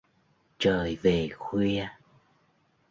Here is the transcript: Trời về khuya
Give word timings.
Trời 0.59 0.95
về 0.95 1.29
khuya 1.37 1.85